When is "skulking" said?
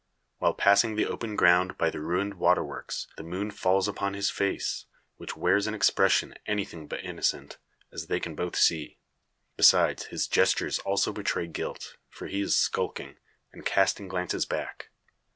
12.59-13.17